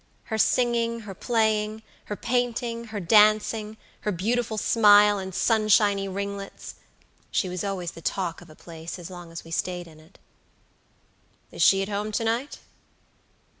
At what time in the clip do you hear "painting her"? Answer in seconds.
2.15-2.99